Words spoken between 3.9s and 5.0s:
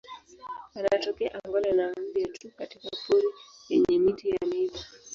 miti ya miiba.